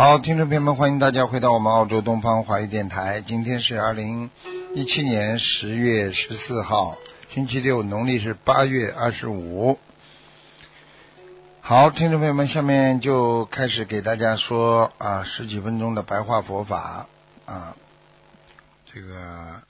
[0.00, 3.20] 好，听众朋友们，欢迎大家回到我们澳洲东方华语电台。
[3.20, 4.30] 今天是二零
[4.74, 6.96] 一七年十月十四号，
[7.34, 9.78] 星期六，农历是八月二十五。
[11.60, 17.06] 好，听众朋友们，下面就开始给大家说啊十几分钟的白话佛法
[17.44, 17.76] 啊，
[18.90, 19.62] 这个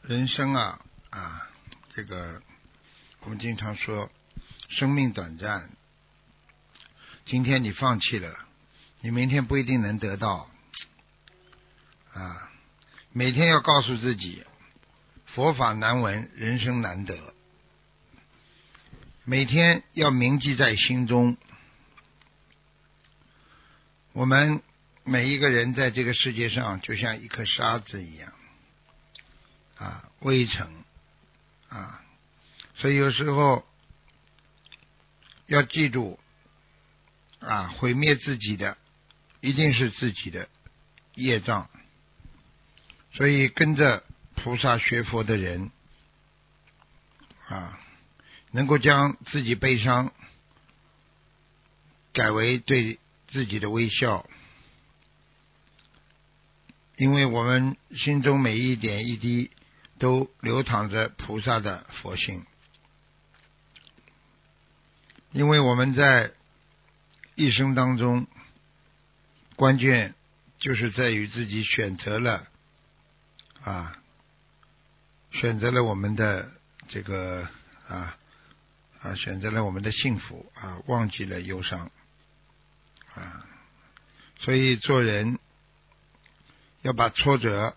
[0.00, 0.78] 人生啊
[1.10, 1.50] 啊，
[1.94, 2.40] 这个
[3.24, 4.08] 我们经常说
[4.70, 5.68] 生命短暂，
[7.26, 8.32] 今天你放弃了。
[9.02, 10.46] 你明天不一定能得到
[12.12, 12.50] 啊！
[13.12, 14.44] 每天要告诉自己，
[15.26, 17.18] 佛法难闻，人生难得。
[19.24, 21.38] 每天要铭记在心中。
[24.12, 24.62] 我们
[25.04, 28.32] 每一个人在这个世界上，就像一颗沙子一样
[29.78, 30.68] 啊，微尘
[31.70, 32.04] 啊，
[32.76, 33.66] 所以有时候
[35.46, 36.20] 要记住
[37.38, 38.76] 啊，毁灭自己的。
[39.40, 40.48] 一定是自己的
[41.14, 41.70] 业障，
[43.12, 45.70] 所以跟着菩萨学佛的人
[47.48, 47.80] 啊，
[48.50, 50.12] 能够将自己悲伤
[52.12, 54.28] 改为对自己的微笑，
[56.96, 59.50] 因为我们心中每一点一滴
[59.98, 62.44] 都流淌着菩萨的佛性，
[65.32, 66.32] 因为我们在
[67.36, 68.26] 一生当中。
[69.60, 70.14] 关键
[70.56, 72.48] 就是在于自己选择了
[73.62, 73.94] 啊，
[75.32, 76.50] 选择了我们的
[76.88, 77.46] 这个
[77.86, 78.16] 啊
[79.02, 81.90] 啊，选择了我们的幸福啊，忘记了忧伤
[83.14, 83.44] 啊，
[84.38, 85.38] 所以做人
[86.80, 87.76] 要把挫折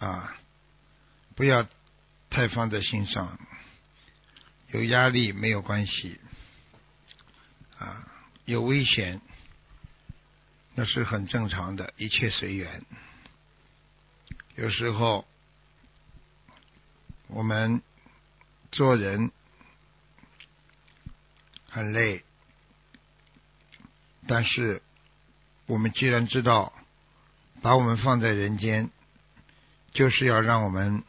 [0.00, 0.36] 啊
[1.34, 1.66] 不要
[2.28, 3.38] 太放在心上，
[4.68, 6.20] 有压力没有关系
[7.78, 8.06] 啊，
[8.44, 9.22] 有危险。
[10.76, 12.84] 那是很正常的，一切随缘。
[14.56, 15.24] 有时候
[17.28, 17.80] 我们
[18.72, 19.30] 做人
[21.68, 22.24] 很累，
[24.26, 24.82] 但是
[25.66, 26.72] 我们既然知道
[27.62, 28.90] 把我们放在人间，
[29.92, 31.04] 就是要让我们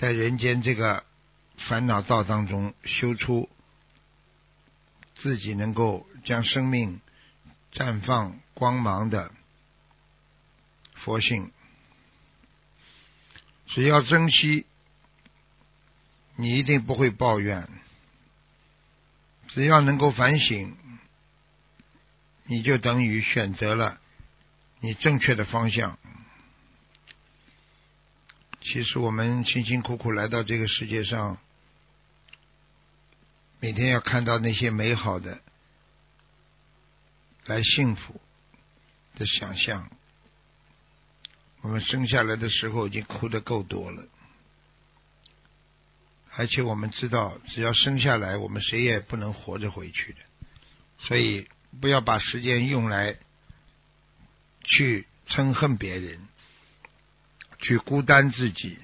[0.00, 1.04] 在人间这个
[1.68, 3.48] 烦恼道当中修出
[5.14, 7.00] 自己能够将生命。
[7.72, 9.32] 绽放光芒的
[10.94, 11.50] 佛性，
[13.66, 14.66] 只要珍惜，
[16.36, 17.66] 你一定不会抱怨；
[19.48, 20.76] 只要能够反省，
[22.44, 23.98] 你就等于选择了
[24.80, 25.98] 你正确的方向。
[28.60, 31.38] 其实我们辛辛苦苦来到这个世界上，
[33.60, 35.40] 每天要看到那些美好的。
[37.46, 38.20] 来幸福
[39.16, 39.90] 的想象，
[41.60, 44.04] 我们生下来的时候已经哭的够多了，
[46.34, 50.20] 而且我们知道，只要生下来，我们谁也不能活着回去的。
[50.98, 51.48] 所以，
[51.80, 53.16] 不要把时间用来
[54.64, 56.28] 去憎恨别人，
[57.58, 58.78] 去孤单自己，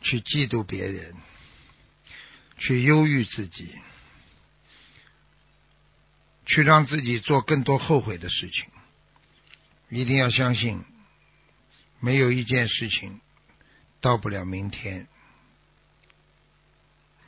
[0.00, 1.14] 去嫉妒别人，
[2.58, 3.78] 去忧郁自己。
[6.54, 8.66] 去让自己做更多后悔的事情，
[9.88, 10.84] 一定要相信，
[11.98, 13.22] 没有一件事情
[14.02, 15.08] 到不了明天。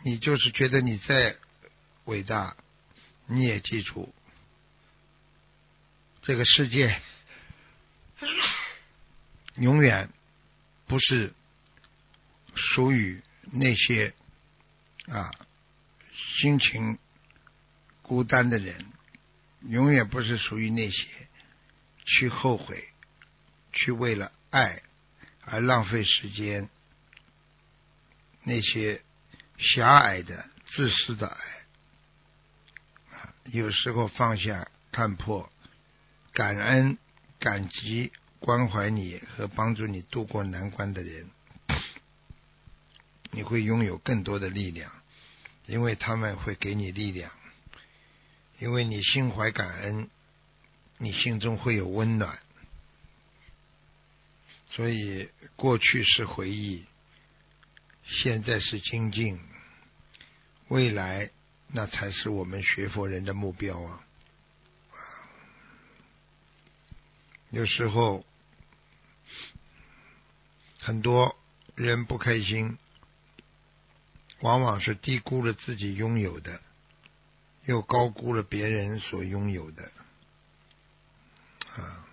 [0.03, 1.37] 你就是觉得你再
[2.05, 2.55] 伟大，
[3.27, 4.15] 你也记住，
[6.21, 7.01] 这个世界
[9.57, 10.11] 永远
[10.87, 11.33] 不是
[12.55, 13.23] 属于
[13.53, 14.13] 那些
[15.09, 15.31] 啊
[16.13, 16.99] 心情
[18.03, 18.85] 孤单的人。
[19.69, 21.07] 永远不是属于那些
[22.05, 22.85] 去后悔、
[23.73, 24.83] 去为了爱
[25.45, 26.69] 而浪费时间、
[28.43, 29.03] 那些
[29.59, 31.39] 狭隘的、自私的爱。
[33.47, 35.51] 有时候放下、看破、
[36.33, 36.99] 感恩、
[37.39, 41.31] 感激、关怀你和帮助你度过难关的人，
[43.31, 44.91] 你会拥有更多的力量，
[45.67, 47.31] 因为他们会给你力量，
[48.59, 50.09] 因为你心怀感恩，
[50.99, 52.39] 你心中会有温暖。
[54.69, 56.85] 所以，过去是回忆，
[58.05, 59.41] 现在是精进，
[60.69, 61.31] 未来
[61.69, 64.01] 那才是我们学佛人的目标啊！
[67.51, 68.25] 有时候，
[70.81, 71.39] 很多
[71.77, 72.77] 人不开心，
[74.41, 76.61] 往往是低估了自己拥有的，
[77.67, 79.91] 又高估了别人所拥有的，
[81.77, 82.07] 啊。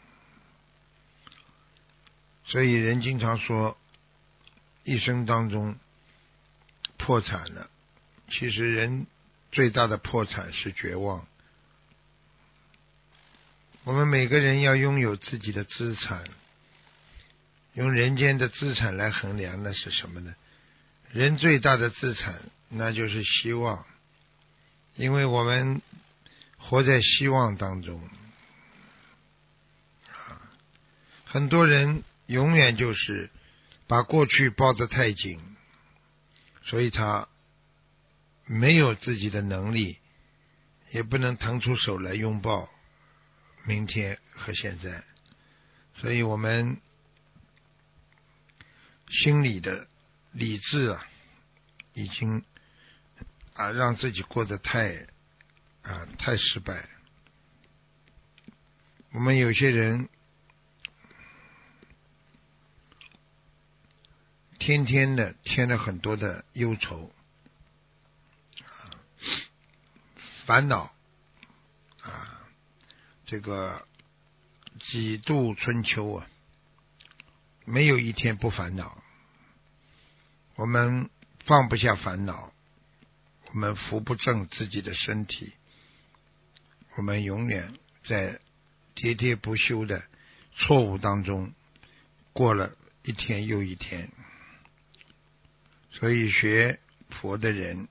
[2.46, 3.78] 所以人经常说，
[4.84, 5.78] 一生当中
[6.98, 7.70] 破产了。
[8.30, 9.08] 其实人
[9.52, 11.26] 最大的破产是绝望。
[13.84, 16.26] 我们每个人要拥有自己的资产，
[17.74, 20.36] 用人间的资产来衡量，那是什么呢？
[21.12, 23.86] 人最大的资产那就是希望，
[24.96, 25.82] 因为我们
[26.58, 28.02] 活在希望当中。
[31.26, 32.04] 很多人。
[32.28, 33.30] 永远就是
[33.88, 35.38] 把过去抱得太紧，
[36.64, 37.28] 所以他
[38.46, 39.98] 没有自己的能力，
[40.92, 42.70] 也不能腾出手来拥抱
[43.66, 45.04] 明天和现在。
[45.96, 46.80] 所以我们
[49.10, 49.90] 心里的
[50.32, 51.06] 理智啊，
[51.94, 52.46] 已经
[53.62, 55.08] 啊让自己过得太
[55.82, 56.88] 啊太失败。
[59.12, 60.10] 我们有些人。
[64.64, 67.12] 天天的添了很多的忧愁、
[70.46, 70.94] 烦恼
[72.04, 72.46] 啊，
[73.26, 73.88] 这个
[74.92, 76.28] 几度春秋啊，
[77.66, 79.02] 没有一天不烦恼。
[80.54, 81.10] 我们
[81.48, 82.54] 放不下烦恼，
[83.54, 85.54] 我们扶不正自己的身体，
[86.96, 87.74] 我们永远
[88.08, 88.40] 在
[88.96, 90.04] 喋喋不休的
[90.56, 91.54] 错误当中
[92.32, 94.10] 过了一天又一天。
[95.92, 97.90] 所以学佛的人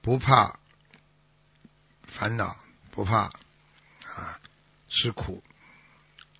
[0.00, 0.60] 不怕
[2.06, 2.56] 烦恼，
[2.92, 4.40] 不怕啊
[4.86, 5.42] 吃苦，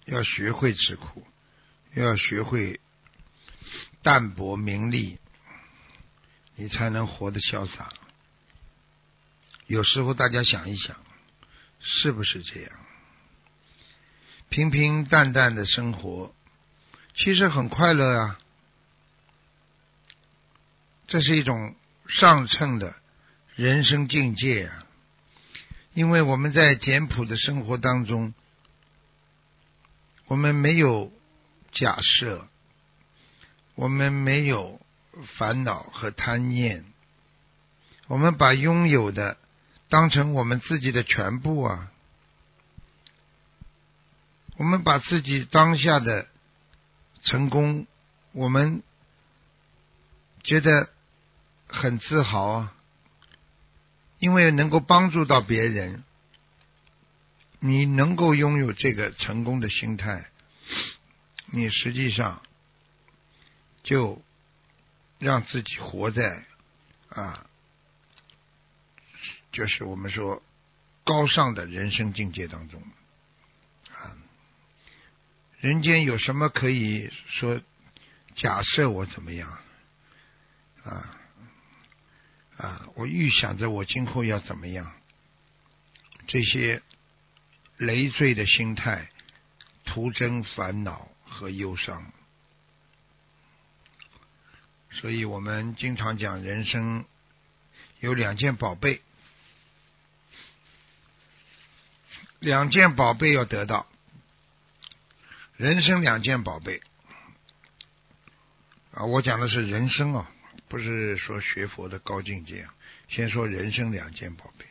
[0.05, 1.26] 要学会吃苦，
[1.94, 2.81] 要学会
[4.02, 5.19] 淡泊名利，
[6.60, 7.93] 你才能活得潇洒。
[9.69, 10.96] 有时候大家想一想，
[11.78, 12.72] 是不是这样？
[14.49, 16.34] 平平淡淡的生活，
[17.14, 18.40] 其实很快乐啊。
[21.06, 21.76] 这是一种
[22.08, 22.96] 上乘的
[23.55, 24.84] 人生境界啊！
[25.94, 28.34] 因为我们在简朴的生活当中，
[30.26, 31.12] 我们没有
[31.70, 32.49] 假设，
[33.76, 34.81] 我们没有
[35.37, 36.85] 烦恼和贪念，
[38.06, 39.38] 我们把拥有的
[39.88, 41.93] 当成我们自己的全部啊！
[44.56, 46.29] 我们把自己当下的
[47.23, 47.87] 成功，
[48.32, 48.82] 我们
[50.43, 50.91] 觉得。
[51.70, 52.75] 很自豪啊，
[54.20, 56.03] 因为能够帮助到别人，
[57.61, 60.31] 你能够拥有这个成功的心态，
[61.51, 62.41] 你实际上
[63.82, 64.22] 就
[65.19, 66.44] 让自己活在
[67.10, 67.46] 啊，
[69.53, 70.43] 就是我们说
[71.05, 72.82] 高尚的人生境界当中
[73.94, 74.17] 啊。
[75.60, 77.60] 人间有什么可以说？
[78.37, 79.58] 假设我怎么样
[80.84, 81.19] 啊？
[82.56, 82.87] 啊！
[82.94, 84.93] 我预想着我今后要怎么样，
[86.29, 86.81] 这些
[87.79, 89.10] 累赘的心态，
[89.84, 92.13] 徒增烦恼和忧伤。
[95.00, 97.05] 所以我们经常讲，人生
[98.00, 99.00] 有两件宝贝，
[102.40, 103.86] 两件宝贝要得到，
[105.56, 106.82] 人生两件宝贝
[108.93, 109.05] 啊！
[109.05, 110.28] 我讲的是人生啊。
[110.69, 112.74] 不是说学佛的高境界，啊
[113.08, 114.67] 先说人生两件宝贝，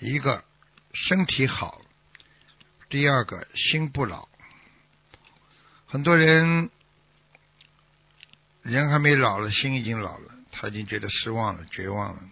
[0.00, 0.44] 一个
[0.92, 1.80] 身体好，
[2.90, 4.28] 第二个心不老。
[5.86, 6.68] 很多人
[8.62, 12.22] 人还没老了，心已经老了，他已经觉得失望了、绝望了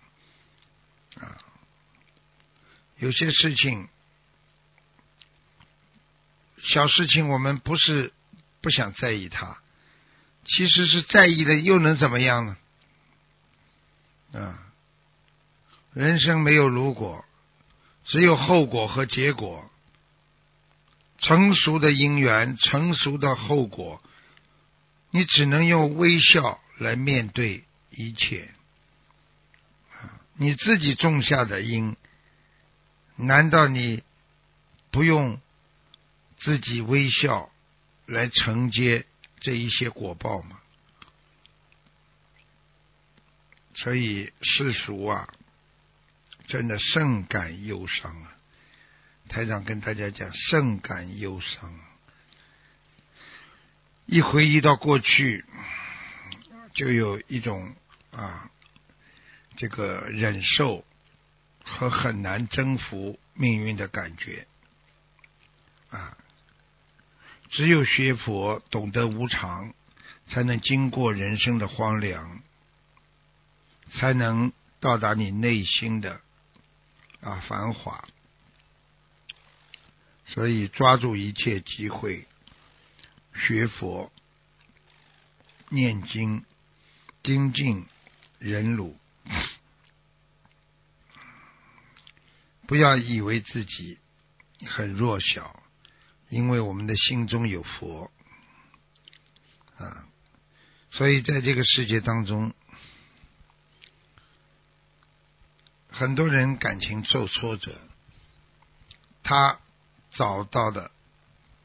[1.21, 1.37] 啊。
[2.99, 3.89] 有些事情，
[6.63, 8.13] 小事情我们不是
[8.61, 9.59] 不想在意它，
[10.45, 12.57] 其实是在意了，又能怎么样呢？
[14.33, 14.59] 啊，
[15.93, 17.25] 人生没有如果，
[18.05, 19.71] 只有后果和结果。
[21.19, 24.03] 成熟的因缘，成熟的后果，
[25.11, 28.55] 你只能用微笑来面对一切。
[30.35, 31.97] 你自己种下的因，
[33.17, 34.03] 难道你
[34.91, 35.41] 不用
[36.39, 37.51] 自己微笑
[38.07, 39.05] 来承接
[39.41, 40.61] 这一些果报吗？
[43.75, 45.29] 所以世俗啊，
[46.47, 48.37] 真的甚感忧伤啊！
[49.29, 51.90] 台长跟大家讲，甚感忧伤啊。
[54.11, 55.45] 一回忆到过去，
[56.75, 57.77] 就有一种
[58.11, 58.51] 啊，
[59.57, 60.85] 这个忍受
[61.63, 64.49] 和很难征服命运的感觉
[65.91, 66.19] 啊。
[67.51, 69.73] 只有学佛，懂得无常，
[70.27, 72.43] 才能经过人生的荒凉。
[73.93, 76.21] 才能到达你内心的
[77.21, 78.05] 啊繁华，
[80.27, 82.27] 所以抓住一切机会
[83.35, 84.13] 学佛、
[85.69, 86.45] 念经、
[87.23, 87.87] 精进、
[88.39, 88.97] 忍辱，
[92.67, 93.99] 不要以为自己
[94.67, 95.63] 很弱小，
[96.29, 98.11] 因为我们的心中有佛
[99.79, 100.07] 啊，
[100.91, 102.55] 所以在这个世界当中。
[105.93, 107.79] 很多人感情受挫折，
[109.23, 109.61] 他
[110.13, 110.93] 找到的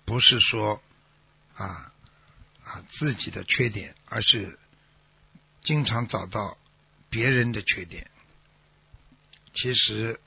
[0.03, 0.83] 不是说
[1.55, 1.91] 啊
[2.63, 4.59] 啊自己的缺点，而是
[5.61, 6.57] 经常找到
[7.09, 8.09] 别人的缺点。
[9.53, 10.19] 其实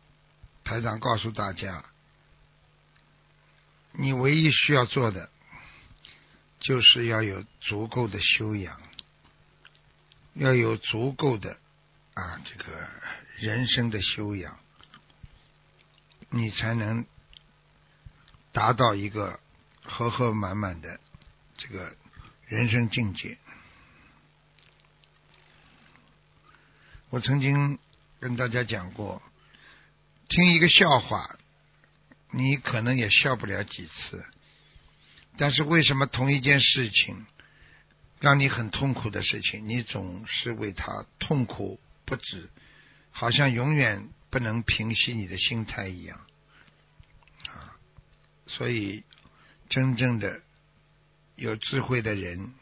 [0.65, 1.85] 台长告诉大家，
[3.93, 5.31] 你唯一需要做的，
[6.61, 8.81] 就是要有足够的修养，
[10.35, 11.59] 要有足够的
[12.15, 12.89] 啊这个。
[13.41, 14.59] 人生的修养，
[16.29, 17.07] 你才能
[18.51, 19.39] 达到一个
[19.85, 20.99] 和和满满的
[21.59, 21.95] 这个
[22.47, 23.37] 人生境界。
[27.11, 27.79] 我曾经
[28.21, 29.21] 跟大家讲过，
[30.29, 31.37] 听一个笑话，
[32.31, 34.25] 你可能也笑不了几次，
[35.37, 37.27] 但是为什么同一件事情
[38.21, 42.49] 让你很痛苦的事情，你总是为他痛苦不止？
[43.11, 46.21] 好像永远不能平息你的心态一样
[47.49, 47.75] 啊！
[48.47, 49.03] 所以，
[49.69, 50.43] 真正的
[51.39, 52.53] 有智慧的人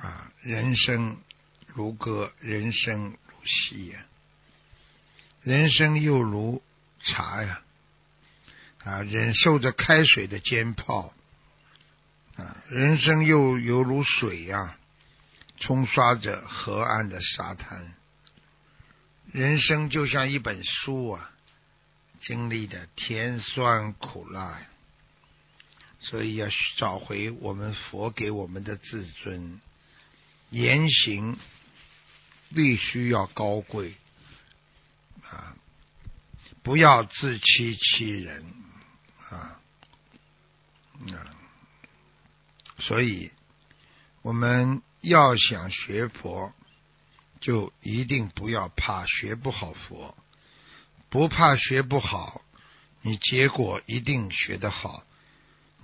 [0.00, 1.18] 啊，人生
[1.66, 3.98] 如歌，人生如戏呀，
[5.42, 6.62] 人生又如
[7.04, 7.60] 茶呀。
[8.84, 11.12] 啊，忍受着开水的煎泡
[12.36, 14.76] 啊，人生又犹如水呀，
[15.58, 17.94] 冲刷着河岸的沙滩。
[19.32, 21.32] 人生就像一本书啊，
[22.20, 24.66] 经历的甜酸苦辣呀，
[26.04, 26.46] 所以要
[26.76, 29.60] 找回我们佛给我们的自尊，
[30.50, 31.36] 言行
[32.54, 33.94] 必须要高贵
[35.28, 35.56] 啊，
[36.62, 38.44] 不要自欺欺人
[39.30, 39.60] 啊
[41.08, 41.34] 啊，
[42.78, 43.32] 所以
[44.22, 46.52] 我们要想学佛。
[47.40, 50.16] 就一定不要怕学不好佛，
[51.10, 52.40] 不怕学不好，
[53.02, 55.04] 你结果一定学得好。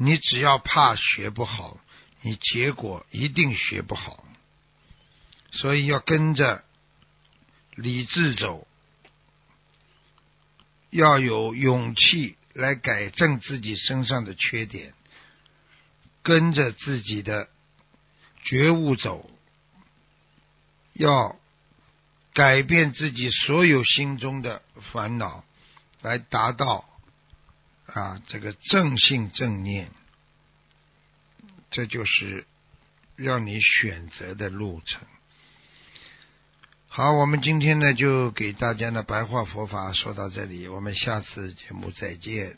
[0.02, 1.78] 你只要怕学不好，
[2.23, 4.25] 你结果一定学不好。
[5.52, 6.64] 所以要跟着
[7.75, 8.66] 理智走，
[10.88, 14.95] 要有勇气来改正自己身上的缺点，
[16.23, 17.50] 跟着自己的
[18.42, 19.30] 觉悟走，
[20.95, 21.37] 要。
[22.33, 25.45] 改变自己所有心中的烦恼，
[26.00, 26.88] 来达到
[27.92, 29.90] 啊这个正信正念，
[31.70, 32.47] 这就是
[33.16, 35.00] 让你选择的路程。
[36.88, 42.56] 好，我们今天呢就给大家的白话佛法说到这里，我们下次节目再见。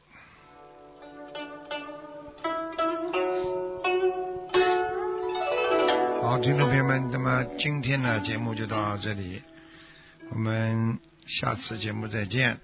[6.23, 9.43] 好，听众朋友们，那么今天的节目就到这里。
[10.31, 12.59] 我们下次节目再见。